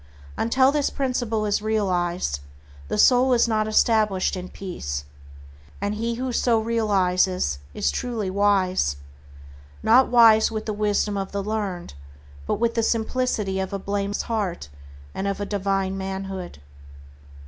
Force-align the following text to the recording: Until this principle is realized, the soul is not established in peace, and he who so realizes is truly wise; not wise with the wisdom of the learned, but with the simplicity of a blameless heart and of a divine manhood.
Until 0.35 0.71
this 0.71 0.89
principle 0.89 1.45
is 1.45 1.61
realized, 1.61 2.39
the 2.87 2.97
soul 2.97 3.33
is 3.33 3.47
not 3.47 3.67
established 3.67 4.35
in 4.35 4.49
peace, 4.49 5.05
and 5.79 5.93
he 5.93 6.15
who 6.15 6.31
so 6.31 6.59
realizes 6.59 7.59
is 7.75 7.91
truly 7.91 8.27
wise; 8.31 8.95
not 9.83 10.07
wise 10.07 10.49
with 10.49 10.65
the 10.65 10.73
wisdom 10.73 11.17
of 11.17 11.31
the 11.33 11.43
learned, 11.43 11.93
but 12.47 12.55
with 12.55 12.73
the 12.73 12.81
simplicity 12.81 13.59
of 13.59 13.73
a 13.73 13.77
blameless 13.77 14.23
heart 14.23 14.69
and 15.13 15.27
of 15.27 15.39
a 15.39 15.45
divine 15.45 15.95
manhood. 15.99 16.61